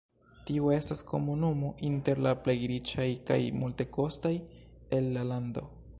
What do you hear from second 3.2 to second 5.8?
kaj multekostaj el la lando.